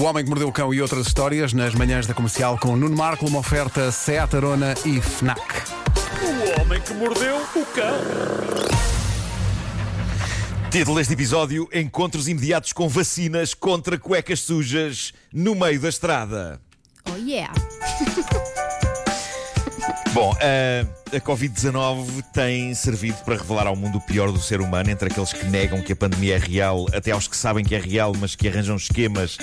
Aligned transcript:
O 0.00 0.04
Homem 0.04 0.24
que 0.24 0.30
Mordeu 0.30 0.48
o 0.48 0.52
Cão 0.52 0.72
e 0.72 0.80
outras 0.80 1.06
histórias 1.06 1.52
nas 1.52 1.74
manhãs 1.74 2.06
da 2.06 2.14
comercial 2.14 2.56
com 2.58 2.74
Nuno 2.74 2.96
Marco, 2.96 3.26
uma 3.26 3.40
oferta 3.40 3.92
Seat 3.92 4.34
Arona 4.34 4.72
e 4.82 4.98
Fnac. 4.98 5.42
O 6.22 6.62
homem 6.62 6.80
que 6.80 6.94
mordeu 6.94 7.36
o 7.36 7.66
cão. 7.66 8.00
Título 10.70 10.96
deste 10.96 11.12
episódio: 11.12 11.68
Encontros 11.70 12.28
imediatos 12.28 12.72
com 12.72 12.88
vacinas 12.88 13.52
contra 13.52 13.98
cuecas 13.98 14.40
sujas 14.40 15.12
no 15.30 15.54
meio 15.54 15.78
da 15.78 15.90
estrada. 15.90 16.58
Oh 17.06 17.16
yeah! 17.16 17.52
Bom, 20.14 20.34
a, 20.40 21.14
a 21.14 21.20
Covid-19 21.20 22.24
tem 22.32 22.74
servido 22.74 23.18
para 23.18 23.36
revelar 23.36 23.66
ao 23.66 23.76
mundo 23.76 23.98
o 23.98 24.00
pior 24.00 24.32
do 24.32 24.40
ser 24.40 24.62
humano, 24.62 24.90
entre 24.90 25.10
aqueles 25.10 25.32
que 25.32 25.44
negam 25.44 25.82
que 25.82 25.92
a 25.92 25.96
pandemia 25.96 26.36
é 26.36 26.38
real, 26.38 26.86
até 26.94 27.10
aos 27.10 27.28
que 27.28 27.36
sabem 27.36 27.62
que 27.62 27.74
é 27.74 27.78
real, 27.78 28.14
mas 28.18 28.34
que 28.34 28.48
arranjam 28.48 28.76
esquemas 28.76 29.36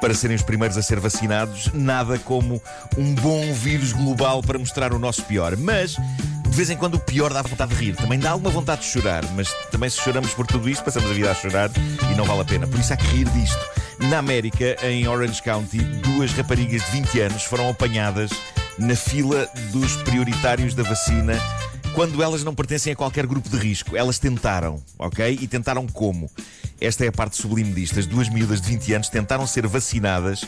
para 0.00 0.14
serem 0.14 0.36
os 0.36 0.42
primeiros 0.42 0.76
a 0.76 0.82
ser 0.82 1.00
vacinados. 1.00 1.70
Nada 1.72 2.18
como 2.18 2.62
um 2.96 3.14
bom 3.14 3.52
vírus 3.52 3.92
global 3.92 4.42
para 4.42 4.58
mostrar 4.58 4.92
o 4.92 4.98
nosso 4.98 5.22
pior. 5.24 5.56
Mas 5.56 5.92
de 5.92 6.56
vez 6.56 6.70
em 6.70 6.76
quando 6.76 6.94
o 6.94 7.00
pior 7.00 7.32
dá 7.32 7.42
vontade 7.42 7.74
de 7.74 7.84
rir. 7.84 7.96
Também 7.96 8.18
dá 8.18 8.30
alguma 8.30 8.50
vontade 8.50 8.80
de 8.80 8.88
chorar, 8.88 9.24
mas 9.34 9.52
também 9.70 9.88
se 9.88 10.00
choramos 10.00 10.32
por 10.34 10.46
tudo 10.46 10.68
isto, 10.68 10.84
passamos 10.84 11.10
a 11.10 11.14
vida 11.14 11.30
a 11.30 11.34
chorar 11.34 11.70
e 12.10 12.16
não 12.16 12.24
vale 12.24 12.40
a 12.40 12.44
pena. 12.44 12.66
Por 12.66 12.80
isso 12.80 12.92
há 12.92 12.96
que 12.96 13.06
rir 13.06 13.28
disto. 13.30 13.64
Na 14.08 14.18
América, 14.18 14.76
em 14.82 15.06
Orange 15.08 15.42
County, 15.42 15.78
duas 15.78 16.32
raparigas 16.32 16.84
de 16.86 16.90
20 16.92 17.20
anos 17.20 17.44
foram 17.44 17.68
apanhadas 17.68 18.30
na 18.78 18.94
fila 18.94 19.48
dos 19.72 19.96
prioritários 19.96 20.74
da 20.74 20.84
vacina 20.84 21.34
quando 21.94 22.22
elas 22.22 22.44
não 22.44 22.54
pertencem 22.54 22.92
a 22.92 22.96
qualquer 22.96 23.26
grupo 23.26 23.48
de 23.48 23.56
risco. 23.56 23.96
Elas 23.96 24.18
tentaram, 24.18 24.82
ok? 24.98 25.38
E 25.40 25.46
tentaram 25.46 25.86
como? 25.86 26.30
Esta 26.80 27.04
é 27.04 27.08
a 27.08 27.12
parte 27.12 27.36
sublime 27.36 27.72
disto. 27.72 27.98
As 27.98 28.06
duas 28.06 28.28
miúdas 28.28 28.60
de 28.60 28.68
20 28.68 28.94
anos 28.94 29.08
tentaram 29.08 29.46
ser 29.46 29.66
vacinadas 29.66 30.44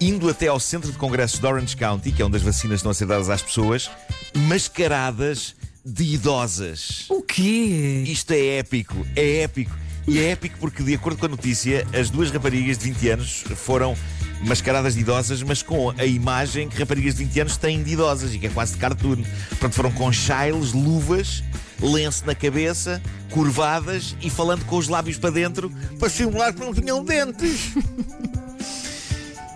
indo 0.00 0.28
até 0.28 0.48
ao 0.48 0.60
centro 0.60 0.92
de 0.92 0.98
congressos 0.98 1.38
de 1.38 1.46
Orange 1.46 1.76
County, 1.76 2.12
que 2.12 2.20
é 2.20 2.24
onde 2.24 2.36
as 2.36 2.42
vacinas 2.42 2.80
estão 2.80 2.90
a 2.90 2.94
ser 2.94 3.06
dadas 3.06 3.30
às 3.30 3.42
pessoas, 3.42 3.90
mascaradas 4.34 5.54
de 5.84 6.04
idosas. 6.04 7.06
O 7.08 7.22
quê? 7.22 8.04
Isto 8.06 8.32
é 8.32 8.58
épico, 8.58 9.06
é 9.14 9.42
épico. 9.42 9.74
E 10.06 10.18
é 10.20 10.30
épico 10.30 10.58
porque, 10.60 10.82
de 10.82 10.94
acordo 10.94 11.18
com 11.18 11.26
a 11.26 11.28
notícia, 11.28 11.86
as 11.92 12.10
duas 12.10 12.30
raparigas 12.30 12.78
de 12.78 12.84
20 12.90 13.08
anos 13.08 13.44
foram 13.56 13.96
mascaradas 14.42 14.94
de 14.94 15.00
idosas, 15.00 15.42
mas 15.42 15.62
com 15.62 15.90
a 15.98 16.04
imagem 16.04 16.68
que 16.68 16.78
raparigas 16.78 17.14
de 17.14 17.24
20 17.24 17.40
anos 17.40 17.56
têm 17.56 17.82
de 17.82 17.92
idosas 17.92 18.34
e 18.34 18.38
que 18.38 18.46
é 18.46 18.50
quase 18.50 18.72
de 18.74 18.78
cartoon. 18.78 19.22
Portanto, 19.50 19.74
foram 19.74 19.90
com 19.92 20.12
chiles, 20.12 20.72
luvas, 20.72 21.42
lenço 21.80 22.24
na 22.26 22.34
cabeça, 22.34 23.00
curvadas 23.30 24.16
e 24.22 24.30
falando 24.30 24.64
com 24.66 24.76
os 24.76 24.88
lábios 24.88 25.18
para 25.18 25.30
dentro 25.30 25.70
para 25.98 26.08
simular 26.08 26.52
que 26.54 26.60
não 26.60 26.72
tinham 26.72 27.04
dentes. 27.04 27.72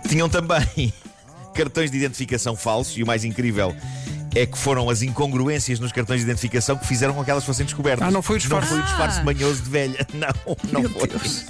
tinham 0.08 0.28
também 0.28 0.92
cartões 1.54 1.90
de 1.90 1.96
identificação 1.98 2.56
falsos 2.56 2.96
e 2.96 3.02
o 3.02 3.06
mais 3.06 3.24
incrível 3.24 3.74
é 4.34 4.46
que 4.46 4.56
foram 4.56 4.88
as 4.88 5.02
incongruências 5.02 5.80
nos 5.80 5.90
cartões 5.90 6.20
de 6.20 6.24
identificação 6.24 6.76
que 6.76 6.86
fizeram 6.86 7.12
com 7.14 7.24
que 7.24 7.30
elas 7.30 7.44
fossem 7.44 7.66
descobertas. 7.66 8.06
Ah, 8.06 8.10
não 8.12 8.22
foi 8.22 8.36
o 8.36 8.38
disfarce. 8.38 8.70
Não 8.70 8.76
foi 8.76 8.80
o 8.80 8.86
disfarce 8.88 9.20
Ah. 9.20 9.24
manhoso 9.24 9.62
de 9.62 9.70
velha. 9.70 10.06
Não, 10.14 10.56
não 10.72 10.80
Meu 10.82 10.90
foi. 10.90 11.08
Deus. 11.08 11.46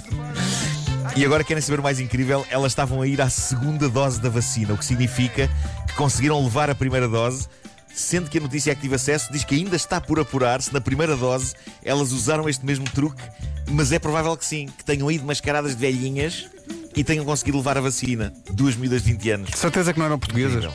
E 1.15 1.25
agora 1.25 1.43
querem 1.43 1.61
saber 1.61 1.79
o 1.79 1.83
mais 1.83 1.99
incrível? 1.99 2.45
Elas 2.49 2.71
estavam 2.71 3.01
a 3.01 3.07
ir 3.07 3.21
à 3.21 3.29
segunda 3.29 3.89
dose 3.89 4.19
da 4.21 4.29
vacina, 4.29 4.73
o 4.73 4.77
que 4.77 4.85
significa 4.85 5.49
que 5.87 5.93
conseguiram 5.93 6.41
levar 6.41 6.69
a 6.69 6.75
primeira 6.75 7.07
dose, 7.07 7.47
sendo 7.93 8.29
que 8.29 8.37
a 8.37 8.41
notícia 8.41 8.71
a 8.71 8.75
que 8.75 8.81
tive 8.81 8.95
acesso 8.95 9.31
diz 9.31 9.43
que 9.43 9.55
ainda 9.55 9.75
está 9.75 9.99
por 9.99 10.19
apurar 10.19 10.61
se 10.61 10.73
na 10.73 10.79
primeira 10.79 11.15
dose 11.15 11.53
elas 11.83 12.11
usaram 12.13 12.47
este 12.47 12.65
mesmo 12.65 12.85
truque, 12.89 13.21
mas 13.69 13.91
é 13.91 13.99
provável 13.99 14.35
que 14.37 14.45
sim, 14.45 14.67
que 14.77 14.85
tenham 14.85 15.11
ido 15.11 15.25
mascaradas 15.25 15.75
de 15.75 15.81
velhinhas 15.81 16.47
e 16.95 17.03
tenham 17.03 17.25
conseguido 17.25 17.57
levar 17.57 17.77
a 17.77 17.81
vacina. 17.81 18.33
Duas 18.51 18.75
miúdas 18.75 19.03
de 19.03 19.11
20 19.11 19.31
anos. 19.31 19.49
Certeza 19.55 19.93
que 19.93 19.99
não 19.99 20.05
eram 20.05 20.17
portuguesas. 20.17 20.71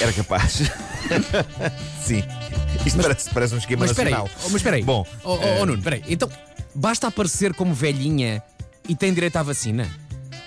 Era 0.00 0.12
capaz. 0.12 0.62
sim. 2.02 2.22
Isto 2.86 3.00
parece, 3.00 3.30
parece 3.30 3.54
um 3.54 3.58
esquema 3.58 3.86
Mas 3.86 3.98
aí, 3.98 4.04
nacional. 4.04 4.30
oh, 4.36 4.44
mas 4.44 4.54
espera 4.56 4.76
aí. 4.76 4.82
Bom, 4.82 5.06
oh, 5.24 5.34
oh, 5.34 5.42
eh, 5.42 5.58
oh, 5.60 5.66
Nuno, 5.66 5.78
espera 5.78 5.96
aí. 5.96 6.02
Então, 6.08 6.28
basta 6.74 7.06
aparecer 7.08 7.54
como 7.54 7.72
velhinha 7.74 8.42
e 8.88 8.94
tem 8.94 9.12
direito 9.12 9.36
à 9.36 9.42
vacina? 9.42 9.88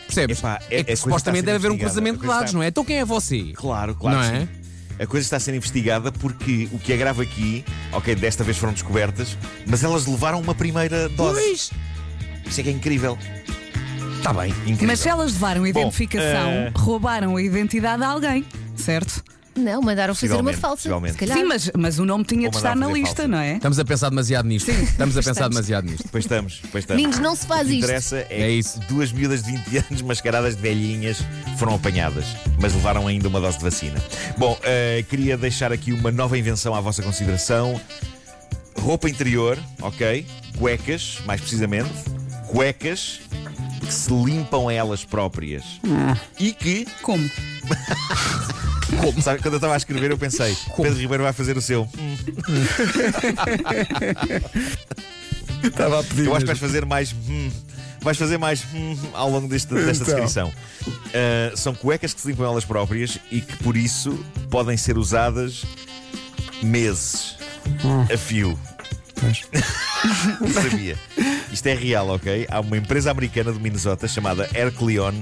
Percebes? 0.05 0.39
Epá, 0.39 0.59
é- 0.69 0.79
é, 0.79 0.83
que 0.83 0.95
supostamente 0.95 1.43
deve 1.45 1.57
haver 1.57 1.71
um 1.71 1.77
cruzamento 1.77 2.19
de 2.21 2.27
dados, 2.27 2.45
está- 2.45 2.57
não 2.57 2.63
é? 2.63 2.67
Então 2.67 2.83
quem 2.85 2.97
é 2.97 3.05
você? 3.05 3.51
Claro, 3.55 3.93
claro. 3.95 4.17
Não 4.17 4.29
que 4.29 4.35
é? 4.35 4.39
sim. 4.41 4.47
A 4.99 5.05
coisa 5.05 5.25
está 5.25 5.37
a 5.37 5.39
ser 5.39 5.53
investigada 5.53 6.11
porque 6.11 6.67
o 6.71 6.79
que 6.79 6.91
é 6.91 6.97
grave 6.97 7.21
aqui, 7.21 7.63
ok, 7.91 8.15
desta 8.15 8.43
vez 8.43 8.57
foram 8.57 8.73
descobertas, 8.73 9.37
mas 9.67 9.83
elas 9.83 10.07
levaram 10.07 10.39
uma 10.39 10.55
primeira 10.55 11.07
dose. 11.09 11.39
Pois, 11.39 11.71
Isso 12.47 12.61
é 12.61 12.63
que 12.63 12.69
é 12.69 12.71
incrível. 12.71 13.17
está 14.17 14.33
bem. 14.33 14.49
incrível. 14.65 14.87
Mas 14.87 14.99
se 15.01 15.09
elas 15.09 15.33
levaram 15.33 15.63
a 15.65 15.71
Bom, 15.71 15.79
identificação, 15.81 16.49
eh, 16.49 16.71
roubaram 16.75 17.35
a 17.35 17.41
identidade 17.43 18.01
a 18.03 18.07
alguém, 18.07 18.43
certo? 18.75 19.23
Não, 19.57 19.81
mandaram 19.81 20.13
fazer 20.15 20.27
uma 20.33 20.51
Possivelmente, 20.53 20.57
falsa. 20.61 20.75
possivelmente. 20.77 21.13
Se 21.13 21.19
calhar. 21.19 21.37
Sim, 21.37 21.43
mas, 21.45 21.71
mas 21.77 21.99
o 21.99 22.05
nome 22.05 22.23
tinha 22.23 22.45
Ou 22.47 22.51
de 22.51 22.57
estar 22.57 22.69
mandar 22.75 22.79
na 22.81 22.87
fazer 22.87 22.99
lista, 23.01 23.15
falsa. 23.15 23.27
não 23.27 23.37
é? 23.39 23.53
Estamos 23.55 23.79
a 23.79 23.85
pensar 23.85 24.09
demasiado 24.09 24.47
nisto. 24.47 24.71
Estamos 24.71 25.17
a 25.17 25.23
pensar 25.23 25.47
demasiado 25.49 25.85
nisto. 25.89 26.07
Pois 26.11 26.23
estamos, 26.23 26.61
pois 26.71 26.83
estamos. 26.83 27.01
Meninos, 27.01 27.19
não 27.21 27.35
se 27.35 27.45
faz 27.47 27.61
o 27.67 27.69
que 27.69 27.73
isto. 27.75 27.83
interessa 27.85 28.17
é, 28.17 28.27
É 28.29 28.47
que 28.47 28.47
isso. 28.53 28.79
duas 28.87 29.11
miúdas 29.11 29.43
de 29.43 29.51
20 29.51 29.77
anos 29.89 30.01
mascaradas 30.03 30.55
de 30.55 30.61
velhinhas 30.61 31.17
foram 31.57 31.75
apanhadas, 31.75 32.25
mas 32.59 32.73
levaram 32.73 33.07
ainda 33.07 33.27
uma 33.27 33.39
dose 33.41 33.57
de 33.57 33.63
vacina. 33.63 34.01
Bom, 34.37 34.57
eh, 34.63 35.03
queria 35.09 35.37
deixar 35.37 35.71
aqui 35.71 35.91
uma 35.91 36.11
nova 36.11 36.37
invenção 36.37 36.75
à 36.75 36.79
vossa 36.81 37.01
consideração. 37.01 37.79
Roupa 38.79 39.09
interior, 39.09 39.57
ok? 39.81 40.25
Cuecas, 40.57 41.19
mais 41.25 41.41
precisamente. 41.41 41.89
Cuecas 42.47 43.19
que 43.87 43.93
se 43.93 44.11
limpam 44.13 44.67
a 44.67 44.73
elas 44.73 45.03
próprias. 45.05 45.63
E 46.39 46.51
que 46.53 46.85
Como? 47.01 47.27
Como? 49.01 49.21
Sabe, 49.21 49.41
quando 49.41 49.53
eu 49.55 49.57
estava 49.57 49.73
a 49.73 49.77
escrever, 49.77 50.11
eu 50.11 50.17
pensei: 50.17 50.55
Pedro 50.75 50.97
Ribeiro 50.99 51.23
vai 51.23 51.33
fazer 51.33 51.57
o 51.57 51.61
seu. 51.61 51.87
Estava 55.63 55.99
a 55.99 56.03
pedir. 56.03 56.25
Eu 56.25 56.35
acho 56.35 56.45
que 56.45 56.51
mesmo. 56.51 56.59
vais 56.59 56.59
fazer 56.59 56.85
mais. 56.85 57.13
hum, 57.27 57.51
vais 58.01 58.17
fazer 58.17 58.37
mais 58.37 58.63
hum, 58.73 58.95
ao 59.13 59.29
longo 59.29 59.47
deste- 59.47 59.73
desta 59.73 60.03
Então. 60.03 60.15
descrição. 60.15 60.53
Ah, 61.13 61.51
são 61.55 61.73
cuecas 61.75 62.13
que 62.13 62.21
se 62.21 62.27
limpam 62.27 62.45
elas 62.45 62.63
próprias 62.65 63.17
e 63.31 63.41
que 63.41 63.57
por 63.57 63.75
isso 63.75 64.17
podem 64.49 64.77
ser 64.77 64.97
usadas 64.97 65.63
meses 66.61 67.35
a 68.13 68.17
fio. 68.17 68.57
Não 70.39 70.49
sabia. 70.53 70.97
Isto 71.51 71.67
é 71.67 71.73
real, 71.73 72.09
ok? 72.09 72.47
Há 72.49 72.59
uma 72.59 72.77
empresa 72.77 73.11
americana 73.11 73.51
de 73.51 73.59
Minnesota 73.59 74.07
chamada 74.07 74.49
Hercleon 74.53 75.13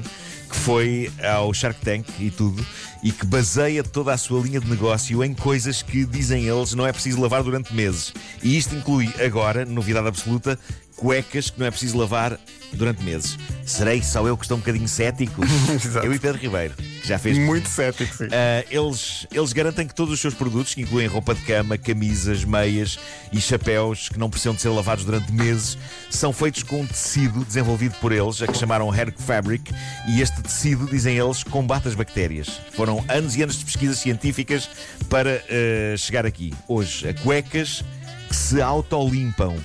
que 0.50 0.56
foi 0.56 1.12
ao 1.24 1.54
Shark 1.54 1.80
Tank 1.82 2.08
e 2.20 2.30
tudo 2.30 2.66
e 3.04 3.12
que 3.12 3.26
baseia 3.26 3.84
toda 3.84 4.14
a 4.14 4.18
sua 4.18 4.42
linha 4.42 4.60
de 4.60 4.70
negócio 4.70 5.24
em 5.24 5.34
coisas 5.34 5.82
que, 5.82 6.06
dizem 6.06 6.46
eles, 6.46 6.74
não 6.74 6.88
é 6.88 6.92
preciso 6.92 7.22
lavar 7.22 7.44
durante 7.44 7.74
meses. 7.74 8.14
E 8.42 8.58
isto 8.58 8.74
inclui 8.76 9.12
agora, 9.24 9.66
novidade 9.66 10.08
absoluta, 10.08 10.58
cuecas 10.96 11.50
que 11.50 11.60
não 11.60 11.66
é 11.66 11.72
preciso 11.72 11.98
lavar 11.98 12.40
durante 12.74 13.04
meses. 13.04 13.38
Serei 13.66 14.02
só 14.04 14.26
eu 14.28 14.38
que 14.38 14.44
estou 14.44 14.58
um 14.58 14.60
bocadinho 14.60 14.88
cético? 14.88 15.42
Eu 16.04 16.14
e 16.14 16.20
Pedro 16.20 16.40
Ribeiro, 16.40 16.74
que 16.76 17.08
já 17.08 17.18
fez 17.18 17.38
Muito 17.38 17.68
cético, 17.68 18.16
sim. 18.16 18.26
Uh, 18.26 18.30
eles, 18.70 19.26
eles 19.32 19.54
garantem 19.54 19.88
que 19.88 19.96
todos 19.96 20.14
os 20.14 20.20
seus 20.20 20.34
produtos, 20.34 20.74
que 20.74 20.82
incluem 20.82 21.08
roupa 21.08 21.34
de 21.34 21.42
cama, 21.42 21.78
camisas, 21.78 22.44
meias 22.44 23.00
e 23.32 23.40
chapéus 23.42 24.10
que 24.10 24.20
não 24.20 24.30
precisam 24.30 24.54
de 24.54 24.62
ser 24.62 24.70
lavados 24.70 25.06
durante 25.06 25.32
meses, 25.32 25.78
são 26.10 26.32
feitos 26.32 26.64
com 26.64 26.82
um 26.82 26.86
tecido 26.86 27.44
desenvolvido 27.44 27.96
por 28.00 28.12
eles, 28.12 28.42
a 28.42 28.48
que 28.48 28.58
chamaram 28.58 28.92
Hair 28.92 29.14
Fabric, 29.18 29.74
e 30.08 30.22
este 30.22 30.42
tecido, 30.42 30.86
dizem 30.86 31.18
eles, 31.18 31.44
combate 31.44 31.88
as 31.88 31.96
bactérias. 31.96 32.60
Foram 32.74 33.04
anos 33.08 33.36
e 33.36 33.42
anos 33.42 33.58
de 33.58 33.66
pesquisas 33.66 33.98
científicas 33.98 34.70
para 35.10 35.42
uh, 35.44 35.98
chegar 35.98 36.26
aqui. 36.26 36.54
Hoje, 36.68 37.10
a 37.10 37.14
cuecas 37.14 37.84
que 38.28 38.36
se 38.36 38.62
autolimpam. 38.62 39.56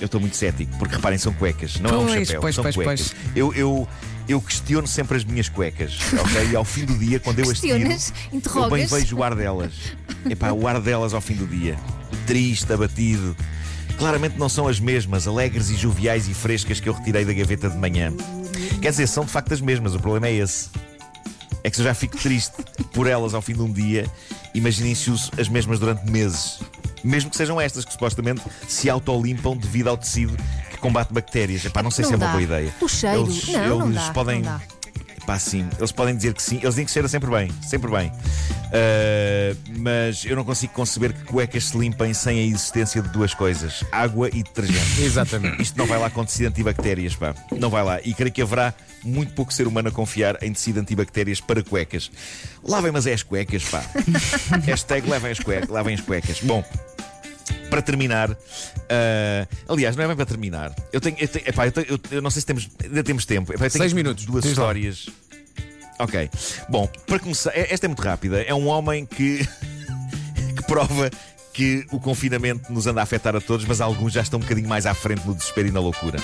Eu 0.00 0.06
estou 0.06 0.20
muito 0.20 0.36
cético, 0.36 0.76
porque 0.78 0.96
reparem, 0.96 1.18
são 1.18 1.32
cuecas, 1.32 1.78
não 1.78 1.90
é 1.90 1.92
um 1.98 2.06
Pois, 2.06 2.26
chapéu, 2.26 2.40
pois, 2.40 2.54
são 2.54 2.62
pois, 2.64 2.74
cuecas. 2.74 3.14
Eu, 3.34 3.54
eu, 3.54 3.88
eu 4.28 4.40
questiono 4.40 4.86
sempre 4.86 5.16
as 5.16 5.24
minhas 5.24 5.48
cuecas, 5.48 5.98
ok? 6.12 6.50
E 6.50 6.56
ao 6.56 6.64
fim 6.64 6.84
do 6.84 6.98
dia, 6.98 7.20
quando 7.20 7.38
eu 7.38 7.50
as 7.50 7.60
tiro, 7.60 7.78
eu 7.78 8.70
bem 8.70 8.86
vejo 8.86 9.16
o 9.16 9.22
ar 9.22 9.34
delas. 9.34 9.72
Epá, 10.28 10.50
o 10.52 10.66
ar 10.66 10.80
delas 10.80 11.14
ao 11.14 11.20
fim 11.20 11.34
do 11.34 11.46
dia. 11.46 11.78
Triste, 12.26 12.72
abatido. 12.72 13.36
Claramente 13.98 14.36
não 14.36 14.48
são 14.48 14.66
as 14.66 14.80
mesmas, 14.80 15.28
alegres 15.28 15.70
e 15.70 15.76
joviais 15.76 16.28
e 16.28 16.34
frescas 16.34 16.80
que 16.80 16.88
eu 16.88 16.92
retirei 16.92 17.24
da 17.24 17.32
gaveta 17.32 17.70
de 17.70 17.76
manhã. 17.76 18.12
Quer 18.82 18.90
dizer, 18.90 19.06
são 19.06 19.24
de 19.24 19.30
facto 19.30 19.52
as 19.52 19.60
mesmas, 19.60 19.94
o 19.94 20.00
problema 20.00 20.26
é 20.26 20.34
esse. 20.34 20.68
É 21.62 21.70
que 21.70 21.76
se 21.76 21.82
eu 21.82 21.86
já 21.86 21.94
fico 21.94 22.16
triste 22.16 22.56
por 22.92 23.06
elas 23.06 23.32
ao 23.34 23.40
fim 23.40 23.54
de 23.54 23.62
um 23.62 23.72
dia, 23.72 24.06
imaginem 24.54 24.94
se 24.94 25.10
uso 25.10 25.30
as 25.38 25.48
mesmas 25.48 25.78
durante 25.78 26.10
meses. 26.10 26.60
Mesmo 27.04 27.30
que 27.30 27.36
sejam 27.36 27.60
estas 27.60 27.84
que 27.84 27.92
supostamente 27.92 28.40
se 28.66 28.88
autolimpam 28.88 29.56
devido 29.56 29.88
ao 29.88 29.96
tecido 29.96 30.34
que 30.70 30.78
combate 30.78 31.12
bactérias. 31.12 31.64
Epá, 31.64 31.82
não 31.82 31.90
sei 31.90 32.04
se 32.04 32.14
é 32.14 32.16
Não 32.16 32.18
uma 32.20 32.26
dá. 32.26 32.32
boa 32.32 32.42
ideia. 32.42 32.74
O 32.80 32.88
cheiro. 32.88 33.22
Eles, 33.24 33.48
Não, 33.48 33.78
não 33.80 33.86
eles 33.90 34.02
dá, 34.06 34.10
podem. 34.12 34.40
não 34.42 34.52
dá. 34.58 34.60
Pá, 35.26 35.38
sim. 35.38 35.66
Eles 35.78 35.90
podem 35.92 36.14
dizer 36.16 36.34
que 36.34 36.42
sim. 36.42 36.56
Eles 36.56 36.70
dizem 36.70 36.84
que 36.84 36.90
cheira 36.90 37.08
sempre 37.08 37.30
bem. 37.30 37.50
Sempre 37.66 37.90
bem. 37.90 38.08
Uh, 38.08 39.56
mas 39.78 40.24
eu 40.24 40.36
não 40.36 40.44
consigo 40.44 40.72
conceber 40.74 41.12
que 41.14 41.24
cuecas 41.24 41.64
se 41.66 41.78
limpem 41.78 42.12
sem 42.12 42.38
a 42.40 42.42
existência 42.42 43.00
de 43.00 43.08
duas 43.08 43.32
coisas: 43.32 43.82
água 43.90 44.28
e 44.28 44.42
detergente. 44.42 44.80
Exatamente. 45.02 45.62
Isto 45.62 45.78
não 45.78 45.86
vai 45.86 45.98
lá 45.98 46.10
com 46.10 46.24
tecido 46.24 46.48
antibactérias, 46.48 47.14
pá. 47.16 47.34
Não 47.58 47.70
vai 47.70 47.82
lá. 47.84 48.00
E 48.04 48.12
creio 48.12 48.32
que 48.32 48.42
haverá 48.42 48.74
muito 49.02 49.32
pouco 49.32 49.52
ser 49.52 49.66
humano 49.66 49.88
a 49.88 49.92
confiar 49.92 50.36
em 50.42 50.52
tecido 50.52 50.80
antibactérias 50.80 51.40
para 51.40 51.62
cuecas. 51.62 52.10
Lavem, 52.62 52.92
mas 52.92 53.06
é 53.06 53.14
as 53.14 53.22
cuecas, 53.22 53.64
pá. 53.64 53.82
Hashtag 54.66 55.08
lavem 55.08 55.32
as 55.32 55.38
cuecas. 55.40 55.68
Lavem 55.70 55.94
as 55.94 56.00
cuecas. 56.02 56.40
Bom. 56.42 56.62
Para 57.74 57.82
terminar, 57.82 58.30
uh, 58.30 58.36
aliás, 59.68 59.96
não 59.96 60.04
é 60.04 60.06
bem 60.06 60.14
para 60.14 60.26
terminar. 60.26 60.72
Eu 60.92 61.00
tenho, 61.00 61.16
eu, 61.18 61.26
tenho, 61.26 61.48
epá, 61.48 61.66
eu, 61.66 61.72
tenho, 61.72 61.86
eu, 61.88 61.98
eu 62.12 62.22
não 62.22 62.30
sei 62.30 62.38
se 62.38 62.46
temos, 62.46 62.68
ainda 62.80 63.02
temos 63.02 63.26
tempo. 63.26 63.52
Epá, 63.52 63.68
Seis 63.68 63.92
minutos. 63.92 64.24
Duas 64.24 64.44
Diz 64.44 64.56
lá. 64.56 64.62
histórias. 64.62 65.08
Ok. 65.98 66.30
Bom, 66.68 66.86
para 67.04 67.18
começar, 67.18 67.50
é- 67.50 67.74
esta 67.74 67.86
é 67.86 67.88
muito 67.88 68.00
rápida. 68.00 68.42
É 68.42 68.54
um 68.54 68.68
homem 68.68 69.04
que, 69.04 69.40
que 70.56 70.62
prova 70.68 71.10
que 71.52 71.84
o 71.90 71.98
confinamento 71.98 72.72
nos 72.72 72.86
anda 72.86 73.00
a 73.00 73.02
afetar 73.02 73.34
a 73.34 73.40
todos, 73.40 73.66
mas 73.66 73.80
alguns 73.80 74.12
já 74.12 74.22
estão 74.22 74.38
um 74.38 74.42
bocadinho 74.42 74.68
mais 74.68 74.86
à 74.86 74.94
frente 74.94 75.26
no 75.26 75.34
desespero 75.34 75.66
e 75.66 75.72
na 75.72 75.80
loucura. 75.80 76.20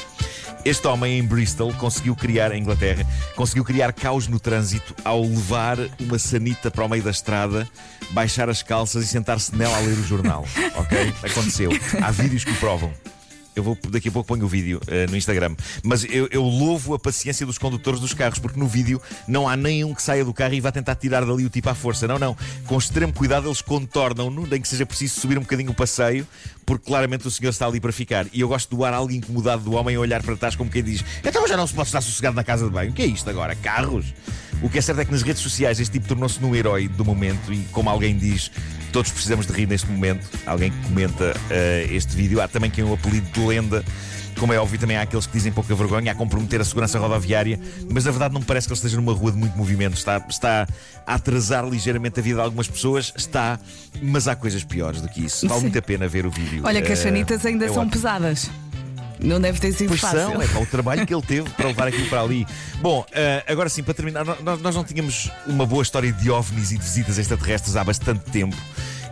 Este 0.64 0.86
homem 0.86 1.18
em 1.18 1.22
Bristol 1.22 1.72
conseguiu 1.74 2.14
criar, 2.14 2.52
em 2.52 2.60
Inglaterra, 2.60 3.06
conseguiu 3.34 3.64
criar 3.64 3.92
caos 3.92 4.28
no 4.28 4.38
trânsito 4.38 4.94
ao 5.04 5.22
levar 5.22 5.78
uma 5.98 6.18
sanita 6.18 6.70
para 6.70 6.84
o 6.84 6.88
meio 6.88 7.02
da 7.02 7.10
estrada, 7.10 7.68
baixar 8.10 8.48
as 8.50 8.62
calças 8.62 9.04
e 9.04 9.06
sentar-se 9.06 9.54
nela 9.56 9.76
a 9.76 9.80
ler 9.80 9.96
o 9.96 10.04
jornal. 10.04 10.44
Ok? 10.76 11.14
Aconteceu. 11.22 11.70
Há 12.02 12.10
vídeos 12.10 12.44
que 12.44 12.52
o 12.52 12.56
provam. 12.56 12.92
Eu 13.60 13.64
vou, 13.64 13.78
daqui 13.90 14.08
a 14.08 14.12
pouco 14.12 14.26
ponho 14.26 14.46
o 14.46 14.48
vídeo 14.48 14.80
eh, 14.86 15.06
no 15.06 15.16
Instagram. 15.16 15.54
Mas 15.84 16.02
eu, 16.04 16.26
eu 16.30 16.42
louvo 16.42 16.94
a 16.94 16.98
paciência 16.98 17.44
dos 17.44 17.58
condutores 17.58 18.00
dos 18.00 18.14
carros, 18.14 18.38
porque 18.38 18.58
no 18.58 18.66
vídeo 18.66 19.00
não 19.28 19.46
há 19.46 19.54
nenhum 19.54 19.94
que 19.94 20.02
saia 20.02 20.24
do 20.24 20.32
carro 20.32 20.54
e 20.54 20.60
vá 20.60 20.72
tentar 20.72 20.94
tirar 20.94 21.26
dali 21.26 21.44
o 21.44 21.50
tipo 21.50 21.68
à 21.68 21.74
força. 21.74 22.08
Não, 22.08 22.18
não. 22.18 22.34
Com 22.66 22.78
extremo 22.78 23.12
cuidado 23.12 23.46
eles 23.46 23.60
contornam-no, 23.60 24.46
nem 24.46 24.62
que 24.62 24.66
seja 24.66 24.86
preciso 24.86 25.20
subir 25.20 25.36
um 25.36 25.42
bocadinho 25.42 25.72
o 25.72 25.74
passeio, 25.74 26.26
porque 26.64 26.86
claramente 26.86 27.28
o 27.28 27.30
senhor 27.30 27.50
está 27.50 27.66
ali 27.66 27.80
para 27.80 27.92
ficar. 27.92 28.26
E 28.32 28.40
eu 28.40 28.48
gosto 28.48 28.74
do 28.74 28.82
ar 28.82 28.94
algo 28.94 29.12
incomodado 29.12 29.62
do 29.62 29.74
homem 29.74 29.94
a 29.94 30.00
olhar 30.00 30.22
para 30.22 30.34
trás 30.36 30.56
como 30.56 30.70
quem 30.70 30.82
diz: 30.82 31.04
Então 31.22 31.46
já 31.46 31.56
não 31.56 31.66
se 31.66 31.74
pode 31.74 31.88
estar 31.88 32.00
sossegado 32.00 32.34
na 32.34 32.44
casa 32.44 32.64
de 32.64 32.70
banho. 32.70 32.92
O 32.92 32.94
que 32.94 33.02
é 33.02 33.06
isto 33.06 33.28
agora? 33.28 33.54
Carros? 33.56 34.14
O 34.62 34.68
que 34.68 34.78
é 34.78 34.82
certo 34.82 35.00
é 35.00 35.04
que 35.04 35.12
nas 35.12 35.22
redes 35.22 35.42
sociais 35.42 35.80
este 35.80 35.92
tipo 35.92 36.06
tornou-se 36.08 36.40
no 36.40 36.54
herói 36.54 36.86
do 36.86 37.04
momento 37.04 37.52
e, 37.52 37.64
como 37.72 37.88
alguém 37.88 38.16
diz, 38.16 38.50
todos 38.92 39.10
precisamos 39.10 39.46
de 39.46 39.52
rir 39.52 39.66
neste 39.66 39.86
momento. 39.90 40.28
Alguém 40.46 40.70
que 40.70 40.78
comenta 40.88 41.34
eh, 41.48 41.86
este 41.90 42.14
vídeo. 42.14 42.40
Há 42.42 42.48
também 42.48 42.70
quem 42.70 42.84
o 42.84 42.92
apelido 42.92 43.26
de 43.32 43.40
lenda. 43.40 43.82
Como 44.38 44.52
é 44.54 44.58
óbvio, 44.58 44.78
também 44.78 44.96
há 44.96 45.02
aqueles 45.02 45.26
que 45.26 45.32
dizem 45.34 45.52
pouca 45.52 45.74
vergonha 45.74 46.12
a 46.12 46.14
comprometer 46.14 46.60
a 46.62 46.64
segurança 46.64 46.98
rodoviária, 46.98 47.60
mas 47.90 48.06
na 48.06 48.10
verdade 48.10 48.32
não 48.32 48.40
me 48.40 48.46
parece 48.46 48.66
que 48.66 48.72
ele 48.72 48.78
esteja 48.78 48.96
numa 48.96 49.12
rua 49.12 49.32
de 49.32 49.36
muito 49.38 49.54
movimento. 49.56 49.94
Está, 49.98 50.24
está 50.30 50.66
a 51.06 51.14
atrasar 51.14 51.68
ligeiramente 51.68 52.20
a 52.20 52.22
vida 52.22 52.36
de 52.36 52.42
algumas 52.42 52.66
pessoas, 52.66 53.12
está, 53.16 53.58
mas 54.00 54.28
há 54.28 54.34
coisas 54.36 54.64
piores 54.64 55.02
do 55.02 55.08
que 55.08 55.24
isso. 55.26 55.46
Vale 55.46 55.60
Sim. 55.60 55.66
muito 55.66 55.78
a 55.78 55.82
pena 55.82 56.08
ver 56.08 56.24
o 56.24 56.30
vídeo. 56.30 56.62
Olha 56.64 56.80
que 56.80 56.90
as 56.92 57.00
Eh, 57.00 57.02
sanitas 57.02 57.44
ainda 57.44 57.66
é 57.66 57.68
são 57.68 57.78
ótimo. 57.78 57.90
pesadas. 57.92 58.50
Não 59.22 59.40
deve 59.40 59.60
ter 59.60 59.72
sido 59.72 59.88
Pois 59.88 60.00
fácil. 60.00 60.18
são, 60.18 60.42
é 60.42 60.46
para 60.46 60.60
o 60.62 60.66
trabalho 60.66 61.06
que 61.06 61.14
ele 61.14 61.22
teve 61.22 61.48
para 61.50 61.68
levar 61.68 61.88
aquilo 61.88 62.08
para 62.08 62.22
ali. 62.22 62.46
Bom, 62.80 63.04
eh, 63.12 63.44
agora 63.46 63.68
sim, 63.68 63.82
para 63.82 63.94
terminar, 63.94 64.24
nós, 64.24 64.60
nós 64.60 64.74
não 64.74 64.84
tínhamos 64.84 65.30
uma 65.46 65.66
boa 65.66 65.82
história 65.82 66.12
de 66.12 66.30
ovnis 66.30 66.72
e 66.72 66.78
de 66.78 66.82
visitas 66.82 67.18
extraterrestres 67.18 67.76
há 67.76 67.84
bastante 67.84 68.30
tempo. 68.30 68.56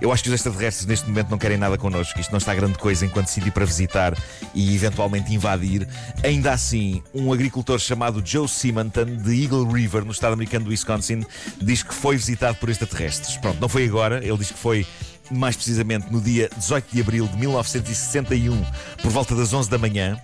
Eu 0.01 0.13
acho 0.13 0.23
que 0.23 0.29
os 0.29 0.35
extraterrestres 0.35 0.87
neste 0.87 1.09
momento 1.09 1.29
não 1.29 1.39
querem 1.39 1.57
nada 1.59 1.77
connosco. 1.77 2.21
Isto 2.21 2.31
não 2.31 2.39
está 2.39 2.55
grande 2.55 2.79
coisa 2.79 3.05
enquanto 3.05 3.27
sítio 3.27 3.51
para 3.51 3.65
visitar 3.65 4.17
e 4.55 4.75
eventualmente 4.75 5.35
invadir. 5.35 5.89
Ainda 6.23 6.53
assim, 6.53 7.03
um 7.13 7.33
agricultor 7.33 7.79
chamado 7.81 8.23
Joe 8.25 8.49
Simonton, 8.49 9.05
de 9.05 9.43
Eagle 9.43 9.67
River, 9.71 10.05
no 10.05 10.13
estado 10.13 10.35
americano 10.35 10.67
do 10.67 10.71
Wisconsin, 10.71 11.25
diz 11.61 11.83
que 11.83 11.93
foi 11.93 12.17
visitado 12.17 12.57
por 12.59 12.69
extraterrestres. 12.69 13.37
Pronto, 13.39 13.61
não 13.61 13.69
foi 13.69 13.87
agora, 13.87 14.25
ele 14.25 14.39
diz 14.39 14.53
que 14.53 14.59
foi 14.59 14.87
mais 15.31 15.57
precisamente 15.57 16.11
no 16.11 16.21
dia 16.21 16.51
18 16.57 16.87
de 16.93 17.01
abril 17.01 17.27
de 17.27 17.37
1961, 17.37 18.65
por 19.03 19.11
volta 19.11 19.35
das 19.35 19.53
11 19.53 19.69
da 19.69 19.79
manhã. 19.79 20.19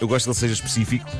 Eu 0.00 0.08
gosto 0.08 0.24
que 0.24 0.30
ele 0.30 0.38
seja 0.38 0.54
específico, 0.54 1.10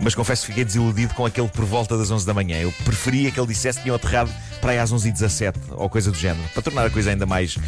mas 0.00 0.14
confesso 0.14 0.42
que 0.42 0.48
fiquei 0.48 0.64
desiludido 0.64 1.12
com 1.14 1.26
aquele 1.26 1.48
por 1.48 1.64
volta 1.64 1.98
das 1.98 2.10
11 2.10 2.24
da 2.26 2.32
manhã. 2.32 2.58
Eu 2.58 2.72
preferia 2.84 3.30
que 3.30 3.38
ele 3.38 3.48
dissesse 3.48 3.78
que 3.78 3.84
tinham 3.84 3.96
aterrado 3.96 4.30
para 4.60 4.72
aí 4.72 4.78
às 4.78 4.90
11h17 4.92 5.54
ou 5.72 5.90
coisa 5.90 6.10
do 6.10 6.16
género, 6.16 6.48
para 6.54 6.62
tornar 6.62 6.86
a 6.86 6.90
coisa 6.90 7.10
ainda 7.10 7.26
mais, 7.26 7.58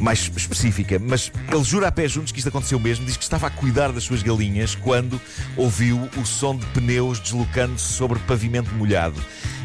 mais 0.00 0.30
específica. 0.36 0.98
Mas 0.98 1.32
ele 1.52 1.64
jura 1.64 1.88
a 1.88 1.92
pé 1.92 2.08
juntos 2.08 2.32
que 2.32 2.38
isto 2.38 2.48
aconteceu 2.48 2.78
mesmo. 2.78 3.04
Diz 3.04 3.16
que 3.16 3.22
estava 3.22 3.46
a 3.46 3.50
cuidar 3.50 3.92
das 3.92 4.04
suas 4.04 4.22
galinhas 4.22 4.74
quando 4.74 5.20
ouviu 5.56 6.08
o 6.16 6.24
som 6.24 6.56
de 6.56 6.66
pneus 6.66 7.18
deslocando-se 7.20 7.92
sobre 7.92 8.18
pavimento 8.20 8.72
molhado. 8.74 9.20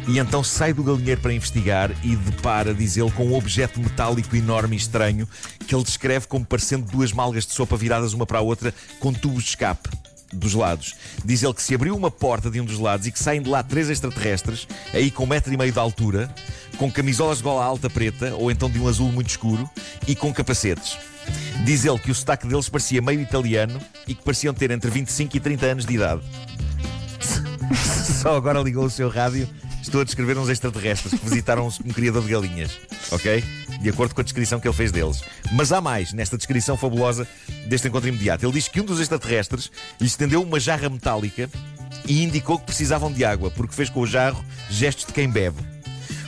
E 0.06 0.18
então 0.18 0.44
sai 0.44 0.72
do 0.72 0.82
galinheiro 0.82 1.20
para 1.20 1.32
investigar 1.32 1.90
e 2.02 2.14
depara, 2.14 2.74
diz 2.74 2.96
ele, 2.96 3.10
com 3.12 3.26
um 3.26 3.34
objeto 3.34 3.80
metálico 3.80 4.36
enorme 4.36 4.76
e 4.76 4.78
estranho 4.78 5.26
que 5.66 5.74
ele 5.74 5.84
descreve 5.84 6.26
como 6.26 6.44
parecendo 6.44 6.84
duas 6.90 7.12
malgas 7.12 7.46
de 7.46 7.54
sopa 7.54 7.76
viradas 7.76 8.12
uma 8.12 8.26
para 8.26 8.38
a 8.38 8.42
outra 8.42 8.74
com 9.00 9.12
tubos 9.12 9.44
de 9.44 9.50
escape 9.50 9.88
dos 10.34 10.54
lados. 10.54 10.94
Diz 11.24 11.42
ele 11.42 11.54
que 11.54 11.62
se 11.62 11.74
abriu 11.74 11.96
uma 11.96 12.10
porta 12.10 12.50
de 12.50 12.60
um 12.60 12.64
dos 12.64 12.78
lados 12.78 13.06
e 13.06 13.12
que 13.12 13.18
saem 13.18 13.42
de 13.42 13.48
lá 13.48 13.62
três 13.62 13.88
extraterrestres, 13.88 14.66
aí 14.92 15.10
com 15.10 15.24
um 15.24 15.26
metro 15.26 15.52
e 15.52 15.56
meio 15.56 15.72
de 15.72 15.78
altura, 15.78 16.32
com 16.76 16.90
camisolas 16.90 17.38
de 17.38 17.44
gola 17.44 17.64
alta 17.64 17.88
preta, 17.88 18.34
ou 18.34 18.50
então 18.50 18.70
de 18.70 18.78
um 18.78 18.88
azul 18.88 19.10
muito 19.12 19.28
escuro, 19.28 19.68
e 20.06 20.14
com 20.14 20.32
capacetes. 20.32 20.98
Diz 21.64 21.84
ele 21.84 21.98
que 21.98 22.10
o 22.10 22.14
sotaque 22.14 22.46
deles 22.46 22.68
parecia 22.68 23.00
meio 23.00 23.20
italiano 23.20 23.80
e 24.06 24.14
que 24.14 24.22
pareciam 24.22 24.52
ter 24.52 24.70
entre 24.70 24.90
25 24.90 25.36
e 25.36 25.40
30 25.40 25.66
anos 25.66 25.86
de 25.86 25.94
idade. 25.94 26.22
Só 28.22 28.36
agora 28.36 28.60
ligou 28.60 28.84
o 28.84 28.90
seu 28.90 29.08
rádio. 29.08 29.48
Estou 29.82 30.00
a 30.00 30.04
descrever 30.04 30.38
uns 30.38 30.48
extraterrestres 30.48 31.18
que 31.18 31.24
visitaram 31.24 31.68
um 31.68 31.92
criador 31.92 32.22
de 32.22 32.32
galinhas, 32.32 32.78
ok? 33.10 33.44
De 33.80 33.90
acordo 33.90 34.14
com 34.14 34.22
a 34.22 34.24
descrição 34.24 34.58
que 34.58 34.66
ele 34.66 34.74
fez 34.74 34.90
deles. 34.90 35.22
Mas 35.52 35.72
há 35.72 35.80
mais 35.80 36.12
nesta 36.12 36.38
descrição 36.38 36.76
fabulosa 36.76 37.28
deste 37.66 37.88
encontro 37.88 38.08
imediato. 38.08 38.44
Ele 38.46 38.52
diz 38.52 38.66
que 38.66 38.80
um 38.80 38.84
dos 38.84 38.98
extraterrestres 38.98 39.70
lhe 40.00 40.06
estendeu 40.06 40.42
uma 40.42 40.58
jarra 40.58 40.88
metálica 40.88 41.50
e 42.06 42.22
indicou 42.24 42.58
que 42.58 42.66
precisavam 42.66 43.12
de 43.12 43.24
água, 43.24 43.50
porque 43.50 43.74
fez 43.74 43.90
com 43.90 44.00
o 44.00 44.06
jarro 44.06 44.42
gestos 44.70 45.04
de 45.06 45.12
quem 45.12 45.28
bebe. 45.28 45.62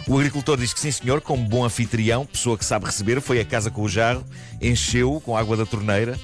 O 0.06 0.16
agricultor 0.16 0.56
diz 0.56 0.72
que 0.72 0.78
sim, 0.78 0.90
senhor, 0.92 1.20
como 1.20 1.48
bom 1.48 1.64
anfitrião, 1.64 2.24
pessoa 2.24 2.56
que 2.56 2.64
sabe 2.64 2.86
receber, 2.86 3.20
foi 3.20 3.40
a 3.40 3.44
casa 3.44 3.70
com 3.72 3.82
o 3.82 3.88
jarro, 3.88 4.24
encheu-o 4.60 5.20
com 5.20 5.36
água 5.36 5.56
da 5.56 5.66
torneira. 5.66 6.16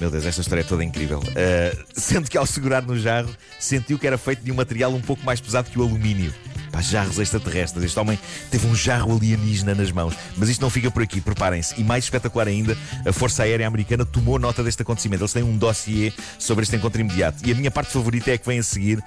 Meu 0.00 0.10
Deus, 0.10 0.24
esta 0.24 0.40
história 0.40 0.62
é 0.62 0.64
toda 0.64 0.82
incrível. 0.82 1.18
Uh, 1.18 1.84
sendo 1.92 2.30
que 2.30 2.38
ao 2.38 2.46
segurar 2.46 2.80
no 2.80 2.98
jarro, 2.98 3.28
sentiu 3.58 3.98
que 3.98 4.06
era 4.06 4.16
feito 4.16 4.42
de 4.42 4.50
um 4.50 4.54
material 4.54 4.90
um 4.94 5.00
pouco 5.00 5.22
mais 5.22 5.42
pesado 5.42 5.70
que 5.70 5.78
o 5.78 5.82
alumínio. 5.82 6.32
Pá, 6.72 6.80
jarros 6.80 7.18
extraterrestres. 7.18 7.84
Este 7.84 8.00
homem 8.00 8.18
teve 8.50 8.66
um 8.66 8.74
jarro 8.74 9.14
alienígena 9.14 9.74
nas 9.74 9.92
mãos. 9.92 10.14
Mas 10.38 10.48
isto 10.48 10.62
não 10.62 10.70
fica 10.70 10.90
por 10.90 11.02
aqui, 11.02 11.20
preparem-se. 11.20 11.78
E 11.78 11.84
mais 11.84 12.04
espetacular 12.04 12.48
ainda, 12.48 12.74
a 13.06 13.12
Força 13.12 13.42
Aérea 13.42 13.66
Americana 13.66 14.06
tomou 14.06 14.38
nota 14.38 14.64
deste 14.64 14.80
acontecimento. 14.80 15.20
Eles 15.22 15.34
têm 15.34 15.42
um 15.42 15.58
dossiê 15.58 16.14
sobre 16.38 16.62
este 16.62 16.76
encontro 16.76 17.02
imediato. 17.02 17.46
E 17.46 17.52
a 17.52 17.54
minha 17.54 17.70
parte 17.70 17.92
favorita 17.92 18.30
é 18.30 18.34
a 18.34 18.38
que 18.38 18.46
vem 18.46 18.58
a 18.58 18.62
seguir 18.62 19.04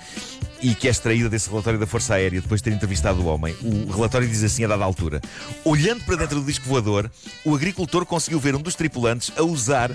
e 0.62 0.76
que 0.76 0.88
é 0.88 0.92
extraída 0.92 1.28
desse 1.28 1.50
relatório 1.50 1.80
da 1.80 1.88
Força 1.88 2.14
Aérea, 2.14 2.40
depois 2.40 2.62
de 2.62 2.70
ter 2.70 2.76
entrevistado 2.76 3.20
o 3.20 3.26
homem. 3.26 3.56
O 3.64 3.92
relatório 3.92 4.28
diz 4.28 4.44
assim 4.44 4.64
a 4.64 4.68
dada 4.68 4.84
altura: 4.84 5.22
Olhando 5.66 6.04
para 6.04 6.18
dentro 6.18 6.40
do 6.40 6.46
disco 6.46 6.66
voador, 6.66 7.10
o 7.44 7.56
agricultor 7.56 8.06
conseguiu 8.06 8.40
ver 8.40 8.56
um 8.56 8.62
dos 8.62 8.76
tripulantes 8.76 9.32
a 9.36 9.42
usar 9.42 9.92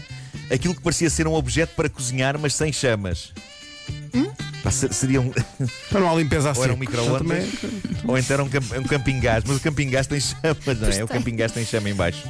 aquilo 0.50 0.74
que 0.74 0.82
parecia 0.82 1.08
ser 1.10 1.26
um 1.26 1.34
objeto 1.34 1.74
para 1.74 1.88
cozinhar, 1.88 2.38
mas 2.38 2.54
sem 2.54 2.72
chamas. 2.72 3.32
Pá, 4.62 4.70
se- 4.70 4.92
seria 4.92 5.20
um. 5.20 5.30
Para 5.90 6.10
há 6.10 6.14
limpeza 6.14 6.50
assim. 6.50 6.58
Ou 6.60 6.64
era 6.64 6.74
um 6.74 6.76
micro-ondas, 6.76 7.48
ou 8.04 8.18
então 8.18 8.34
era 8.34 8.44
um, 8.44 8.48
camp- 8.48 8.72
um 8.78 8.82
camping 8.82 9.20
gás. 9.20 9.44
Mas 9.46 9.56
o 9.56 9.60
camping 9.60 9.88
gás 9.90 10.06
tem 10.06 10.18
chamas, 10.20 10.80
não 10.80 10.88
é? 10.88 11.04
O 11.04 11.08
camping 11.08 11.36
gás 11.36 11.52
tem 11.52 11.64
chama 11.64 11.88
em 11.90 11.94
baixo. 11.94 12.28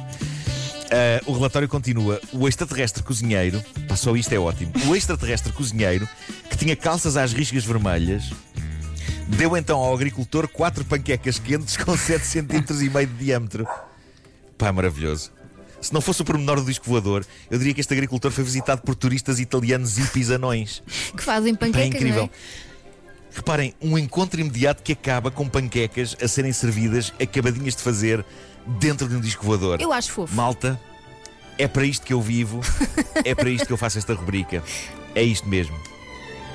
Ah, 0.91 1.21
o 1.25 1.33
relatório 1.33 1.67
continua. 1.67 2.21
O 2.31 2.47
extraterrestre 2.47 3.01
cozinheiro, 3.03 3.63
pá, 3.87 3.95
só 3.95 4.15
isto 4.15 4.31
é 4.33 4.39
ótimo. 4.39 4.71
O 4.87 4.95
extraterrestre 4.95 5.51
cozinheiro, 5.53 6.07
que 6.49 6.57
tinha 6.57 6.75
calças 6.75 7.17
às 7.17 7.33
riscas 7.33 7.63
vermelhas, 7.65 8.31
deu 9.27 9.57
então 9.57 9.79
ao 9.79 9.93
agricultor 9.93 10.47
quatro 10.47 10.85
panquecas 10.85 11.39
quentes 11.39 11.77
com 11.77 11.97
7 11.97 12.25
centímetros 12.25 12.81
e 12.81 12.89
meio 12.89 13.07
de 13.07 13.13
diâmetro. 13.25 13.67
Pá, 14.57 14.71
maravilhoso. 14.71 15.31
Se 15.81 15.93
não 15.93 16.01
fosse 16.01 16.21
o 16.21 16.25
pormenor 16.25 16.57
do 16.57 16.65
disco 16.65 16.85
voador, 16.85 17.25
eu 17.49 17.57
diria 17.57 17.73
que 17.73 17.81
este 17.81 17.93
agricultor 17.93 18.31
foi 18.31 18.43
visitado 18.43 18.81
por 18.81 18.95
turistas 18.95 19.39
italianos 19.39 19.97
e 19.97 20.05
pisanões. 20.07 20.83
Que 21.15 21.23
fazem 21.23 21.53
é 21.53 21.57
panquecas, 21.57 21.87
incrível. 21.87 22.23
não 22.23 22.25
é? 22.25 22.29
Reparem, 23.35 23.73
um 23.81 23.97
encontro 23.97 24.41
imediato 24.41 24.83
que 24.83 24.91
acaba 24.91 25.31
com 25.31 25.47
panquecas 25.47 26.17
a 26.21 26.27
serem 26.27 26.51
servidas, 26.51 27.13
acabadinhas 27.21 27.75
de 27.75 27.83
fazer, 27.83 28.25
dentro 28.65 29.07
de 29.07 29.15
um 29.15 29.21
disco 29.21 29.45
voador. 29.45 29.79
Eu 29.79 29.93
acho 29.93 30.11
fofo. 30.11 30.35
Malta, 30.35 30.79
é 31.57 31.67
para 31.67 31.85
isto 31.85 32.05
que 32.05 32.13
eu 32.13 32.21
vivo, 32.21 32.59
é 33.23 33.33
para 33.33 33.49
isto 33.49 33.65
que 33.67 33.73
eu 33.73 33.77
faço 33.77 33.97
esta 33.97 34.13
rubrica. 34.13 34.63
É 35.15 35.23
isto 35.23 35.47
mesmo. 35.47 35.77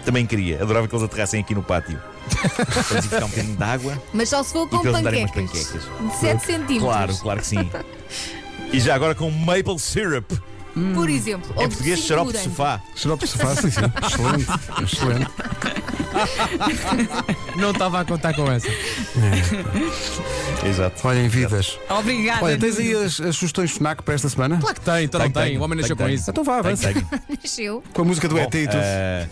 Também 0.05 0.27
queria, 0.27 0.63
adorava 0.63 0.87
que 0.87 0.95
eles 0.95 1.05
aterrassem 1.05 1.41
aqui 1.41 1.55
no 1.55 1.63
pátio. 1.63 1.99
Para 2.89 3.01
buscar 3.01 3.25
um 3.25 3.29
bocadinho 3.29 3.57
de 3.57 3.63
água. 3.63 4.03
Mas 4.13 4.29
só 4.29 4.43
se 4.43 4.53
for 4.53 4.69
com 4.69 4.79
panquecas. 4.79 5.31
panquecas. 5.31 5.83
De 5.83 6.17
7 6.21 6.45
centímetros. 6.45 6.79
Claro, 6.83 7.17
claro 7.19 7.41
que 7.41 7.47
sim. 7.47 7.71
E 8.73 8.81
já 8.81 8.95
agora 8.95 9.15
com 9.15 9.31
maple 9.31 9.79
syrup. 9.79 10.31
Por 10.95 11.09
exemplo. 11.09 11.53
ou 11.55 11.63
Em 11.63 11.69
de 11.69 11.75
português, 11.77 12.01
xarope 12.01 12.33
de 12.33 12.39
sofá. 12.39 12.81
Xarope 12.97 13.25
de 13.25 13.31
sofá, 13.31 13.55
sim, 13.55 13.71
sim. 13.71 13.81
Excelente. 14.05 14.47
Excelente. 14.83 15.31
Não 17.57 17.71
estava 17.71 18.01
a 18.01 18.05
contar 18.05 18.35
com 18.35 18.51
essa. 18.51 18.67
Exato. 20.67 21.07
Olhem, 21.07 21.29
vidas. 21.29 21.79
Obrigada. 21.89 22.45
Olha, 22.45 22.59
tens 22.59 22.79
aí 22.79 22.93
as, 22.93 23.21
as 23.21 23.37
sugestões 23.37 23.71
FNAC 23.71 24.03
para 24.03 24.15
esta 24.15 24.29
semana? 24.29 24.59
Claro 24.59 24.75
que 24.75 24.81
tem, 24.81 25.05
então 25.05 25.21
não 25.21 25.27
Tenho, 25.31 25.35
tem. 25.35 25.45
tenho, 25.51 25.61
O 25.61 25.65
homem 25.65 25.79
nasceu 25.79 25.95
tenho, 25.97 26.09
com 26.09 26.11
tenho. 26.13 26.21
isso. 26.21 26.31
Então 26.31 26.43
vá, 26.45 26.59
avança. 26.59 26.93
Tenho. 26.93 27.09
Nasceu. 27.43 27.83
Com 27.93 28.03
a 28.03 28.05
música 28.05 28.29
do 28.29 28.39
ET 28.39 28.55
e 28.55 28.67
tudo. 28.67 28.77
Eh, 28.83 29.29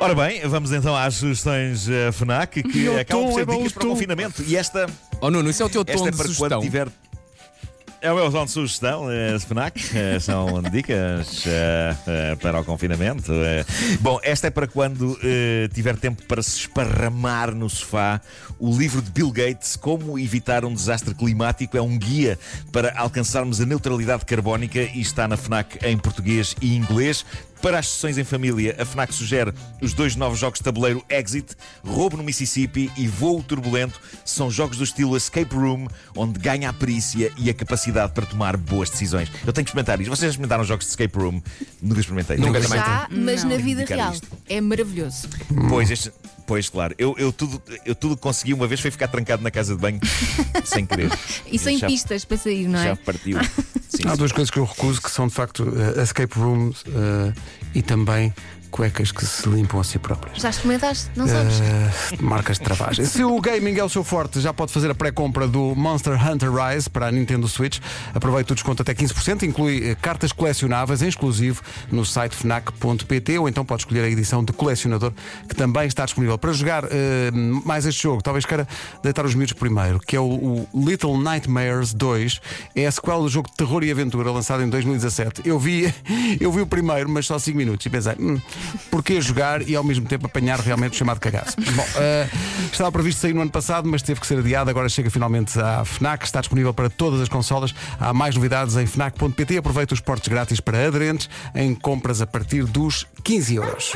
ora 0.00 0.14
bem, 0.14 0.46
vamos 0.46 0.72
então 0.72 0.94
às 0.96 1.14
sugestões 1.14 1.88
eh, 1.88 2.10
FNAC 2.12 2.62
que 2.62 2.88
acabam 2.98 3.26
tom, 3.26 3.32
por 3.32 3.32
é 3.32 3.34
ser 3.40 3.46
bom 3.46 3.56
dicas 3.58 3.72
para 3.72 3.80
o 3.80 3.82
tom. 3.82 3.88
confinamento. 3.94 4.42
E 4.46 4.56
esta, 4.56 4.86
Oh 5.20 5.30
Nuno, 5.30 5.48
isso 5.48 5.62
é 5.62 5.66
o 5.66 5.70
teu 5.70 5.84
tom 5.84 5.92
esta 5.92 6.08
é 6.08 6.10
de 6.10 6.16
para 6.16 6.26
sugestão. 6.26 6.48
quando 6.48 6.62
tiver. 6.62 6.88
É 8.04 8.12
o 8.12 8.16
meu 8.16 8.30
tom 8.30 8.44
de 8.44 8.50
sugestão, 8.50 9.10
eh, 9.10 9.38
FNAC. 9.38 9.80
eh, 9.96 10.20
são 10.20 10.60
dicas 10.70 11.42
eh, 11.46 12.36
para 12.38 12.60
o 12.60 12.62
confinamento. 12.64 13.32
eh. 13.32 13.64
Bom, 14.00 14.20
esta 14.22 14.48
é 14.48 14.50
para 14.50 14.66
quando 14.66 15.18
tiver 15.72 15.96
tempo 15.96 16.22
para 16.24 16.42
se 16.42 16.58
esparramar 16.58 17.54
no 17.54 17.66
sofá. 17.70 18.20
O 18.58 18.76
livro 18.76 19.00
de 19.00 19.10
Bill 19.10 19.30
Gates, 19.32 19.74
Como 19.74 20.18
Evitar 20.18 20.66
um 20.66 20.74
Desastre 20.74 21.14
Climático, 21.14 21.78
é 21.78 21.80
um 21.80 21.96
guia 21.96 22.38
para 22.70 22.92
alcançarmos 22.94 23.58
a 23.58 23.64
neutralidade 23.64 24.26
carbónica 24.26 24.80
e 24.82 25.00
está 25.00 25.26
na 25.26 25.38
FNAC 25.38 25.78
em 25.82 25.96
português 25.96 26.54
e 26.60 26.76
inglês. 26.76 27.24
Para 27.64 27.78
as 27.78 27.88
sessões 27.88 28.18
em 28.18 28.24
família, 28.24 28.76
a 28.78 28.84
FNAC 28.84 29.14
sugere 29.14 29.50
os 29.80 29.94
dois 29.94 30.14
novos 30.16 30.38
jogos 30.38 30.58
de 30.58 30.64
tabuleiro 30.64 31.02
Exit, 31.08 31.56
Roubo 31.82 32.14
no 32.14 32.22
Mississippi 32.22 32.92
e 32.94 33.08
Voo 33.08 33.42
Turbulento. 33.42 33.98
São 34.22 34.50
jogos 34.50 34.76
do 34.76 34.84
estilo 34.84 35.16
Escape 35.16 35.54
Room, 35.54 35.88
onde 36.14 36.38
ganha 36.38 36.68
a 36.68 36.74
perícia 36.74 37.32
e 37.38 37.48
a 37.48 37.54
capacidade 37.54 38.12
para 38.12 38.26
tomar 38.26 38.58
boas 38.58 38.90
decisões. 38.90 39.32
Eu 39.46 39.52
tenho 39.54 39.64
que 39.64 39.70
experimentar 39.70 39.98
isto. 39.98 40.10
Vocês 40.10 40.24
já 40.24 40.28
experimentaram 40.28 40.62
jogos 40.62 40.84
de 40.84 40.90
Escape 40.90 41.16
Room? 41.16 41.40
Nunca 41.80 42.00
experimentei. 42.00 42.36
Nunca 42.36 42.60
também. 42.60 42.78
Já, 42.78 43.08
mas 43.10 43.42
Não. 43.44 43.50
na 43.52 43.56
vida 43.56 43.84
real. 43.86 44.12
isto. 44.12 44.28
É 44.46 44.60
maravilhoso. 44.60 45.26
Pois, 45.70 45.90
este- 45.90 46.12
pois 46.46 46.68
claro. 46.68 46.94
Eu, 46.98 47.14
eu, 47.18 47.32
tudo, 47.32 47.62
eu 47.84 47.94
tudo 47.94 48.16
que 48.16 48.22
consegui 48.22 48.52
uma 48.54 48.66
vez 48.66 48.80
foi 48.80 48.90
ficar 48.90 49.08
trancado 49.08 49.42
na 49.42 49.50
casa 49.50 49.74
de 49.74 49.80
banho 49.80 50.00
sem 50.64 50.84
querer. 50.86 51.10
E 51.50 51.58
sem 51.58 51.78
Já- 51.78 51.86
pistas 51.86 52.24
para 52.24 52.36
sair, 52.36 52.66
não 52.68 52.82
Já 52.82 52.90
é? 52.90 52.94
partiu. 52.94 53.38
Sim, 53.88 54.08
Há 54.08 54.10
sim. 54.10 54.16
duas 54.16 54.32
coisas 54.32 54.50
que 54.50 54.58
eu 54.58 54.64
recuso 54.64 55.00
que 55.00 55.08
são 55.08 55.28
de 55.28 55.34
facto 55.34 55.72
eh, 55.96 56.02
escape 56.02 56.36
rooms 56.36 56.82
eh, 56.88 57.32
e 57.76 57.80
também 57.82 58.34
cuecas 58.74 59.12
que 59.12 59.24
se 59.24 59.48
limpam 59.48 59.78
a 59.78 59.84
si 59.84 60.00
próprias. 60.00 60.38
Já 60.38 60.50
experimentaste? 60.50 61.08
Não 61.14 61.28
sabes? 61.28 61.60
Eh, 61.60 62.16
marcas 62.20 62.58
de 62.58 62.64
travagem. 62.64 63.04
Se 63.04 63.22
o 63.22 63.40
gaming 63.40 63.78
é 63.78 63.84
o 63.84 63.88
seu 63.88 64.02
forte, 64.02 64.40
já 64.40 64.52
pode 64.52 64.72
fazer 64.72 64.90
a 64.90 64.94
pré-compra 64.96 65.46
do 65.46 65.76
Monster 65.76 66.20
Hunter 66.20 66.50
Rise 66.52 66.90
para 66.90 67.06
a 67.06 67.12
Nintendo 67.12 67.46
Switch. 67.46 67.78
Aproveite 68.12 68.50
o 68.50 68.54
desconto 68.56 68.82
até 68.82 68.92
15%, 68.92 69.44
inclui 69.44 69.90
eh, 69.90 69.94
cartas 69.94 70.32
colecionáveis 70.32 71.02
em 71.02 71.06
exclusivo 71.06 71.62
no 71.92 72.04
site 72.04 72.34
fnac.pt 72.34 73.38
ou 73.38 73.48
então 73.48 73.64
pode 73.64 73.82
escolher 73.82 74.02
a 74.02 74.08
edição 74.08 74.42
de 74.42 74.52
colecionador 74.52 75.12
que 75.48 75.54
também 75.54 75.86
está 75.86 76.04
disponível. 76.04 76.36
Para 76.36 76.52
jogar 76.52 76.82
eh, 76.90 77.30
mais 77.32 77.86
este 77.86 78.02
jogo, 78.02 78.24
talvez 78.24 78.44
queira 78.44 78.66
deitar 79.04 79.24
os 79.24 79.36
miúdos 79.36 79.52
primeiro, 79.52 80.00
que 80.00 80.16
é 80.16 80.20
o, 80.20 80.66
o 80.72 80.84
Little 80.84 81.16
Nightmares 81.16 81.94
2. 81.94 82.40
É 82.74 82.88
a 82.88 82.90
sequela 82.90 83.22
do 83.22 83.28
jogo 83.28 83.48
de 83.48 83.54
terror 83.54 83.84
e 83.84 83.92
aventura 83.92 84.32
lançado 84.32 84.64
em 84.64 84.68
2017. 84.68 85.42
Eu 85.44 85.60
vi, 85.60 85.94
eu 86.40 86.50
vi 86.50 86.60
o 86.60 86.66
primeiro, 86.66 87.08
mas 87.08 87.24
só 87.24 87.38
5 87.38 87.56
minutos 87.56 87.86
e 87.86 87.88
pensei, 87.88 88.14
hum, 88.18 88.40
porquê 88.90 89.20
jogar 89.20 89.66
e 89.68 89.74
ao 89.74 89.84
mesmo 89.84 90.06
tempo 90.06 90.26
apanhar 90.26 90.58
realmente 90.60 90.92
o 90.92 90.96
chamado 90.96 91.20
cagaço? 91.20 91.56
Bom, 91.74 91.86
eh, 91.96 92.28
estava 92.70 92.90
previsto 92.92 93.20
sair 93.20 93.32
no 93.32 93.40
ano 93.40 93.50
passado, 93.50 93.88
mas 93.88 94.02
teve 94.02 94.20
que 94.20 94.26
ser 94.26 94.38
adiado. 94.38 94.70
Agora 94.70 94.88
chega 94.88 95.10
finalmente 95.10 95.58
à 95.58 95.84
Fnac, 95.84 96.24
está 96.24 96.40
disponível 96.40 96.72
para 96.72 96.88
todas 96.90 97.20
as 97.20 97.28
consolas. 97.28 97.74
Há 97.98 98.12
mais 98.12 98.34
novidades 98.34 98.76
em 98.76 98.86
Fnac.pt. 98.86 99.58
Aproveita 99.58 99.94
os 99.94 100.00
portes 100.00 100.28
grátis 100.28 100.60
para 100.60 100.86
aderentes 100.86 101.28
em 101.54 101.74
compras 101.74 102.20
a 102.20 102.26
partir 102.26 102.64
dos 102.64 103.06
15 103.22 103.54
euros. 103.54 103.92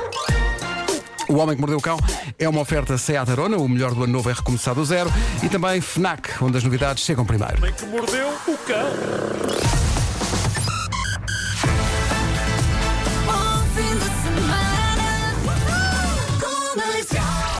O 1.28 1.36
Homem 1.36 1.54
que 1.54 1.60
Mordeu 1.60 1.78
o 1.78 1.82
Cão 1.82 1.98
é 2.38 2.48
uma 2.48 2.62
oferta 2.62 2.96
Seat 2.96 3.30
Arona, 3.30 3.58
o 3.58 3.68
melhor 3.68 3.94
do 3.94 4.02
ano 4.02 4.12
novo 4.14 4.30
é 4.30 4.32
recomeçar 4.32 4.74
do 4.74 4.82
zero, 4.82 5.12
e 5.42 5.48
também 5.48 5.78
FNAC, 5.80 6.42
onde 6.42 6.56
as 6.56 6.64
novidades 6.64 7.04
chegam 7.04 7.24
primeiro. 7.24 7.56
O 7.56 7.58
homem 7.58 7.72
que 7.74 7.84
mordeu 7.84 8.28
o 8.46 8.56
cão. 8.66 9.77